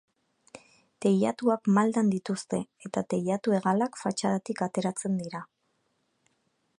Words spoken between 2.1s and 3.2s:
dituzte eta